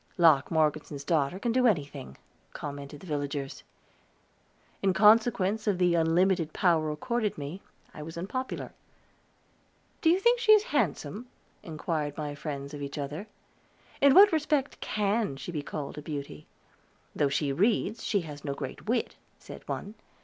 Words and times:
"Locke 0.17 0.49
Morgeson's 0.49 1.03
daughter 1.03 1.37
can 1.37 1.51
do 1.51 1.67
anything," 1.67 2.17
commented 2.53 3.01
the 3.01 3.05
villagers. 3.05 3.61
In 4.81 4.93
consequence 4.95 5.67
of 5.67 5.77
the 5.77 5.93
unlimited 5.93 6.53
power 6.53 6.89
accorded 6.89 7.37
me 7.37 7.61
I 7.93 8.01
was 8.01 8.17
unpopular. 8.17 8.73
"Do 10.01 10.09
you 10.09 10.19
think 10.19 10.39
she 10.39 10.53
is 10.53 10.63
handsome?" 10.73 11.27
inquired 11.61 12.17
my 12.17 12.33
friends 12.33 12.73
of 12.73 12.81
each 12.81 12.97
other. 12.97 13.27
"In 14.01 14.15
what 14.15 14.31
respect 14.31 14.79
can 14.79 15.37
she 15.37 15.51
be 15.51 15.61
called 15.61 15.99
a 15.99 16.01
beauty?" 16.01 16.47
"Though 17.15 17.29
she 17.29 17.53
reads, 17.53 18.03
she 18.03 18.21
has 18.21 18.43
no 18.43 18.55
great 18.55 18.87
wit," 18.87 19.17
said 19.37 19.61
one. 19.67 19.93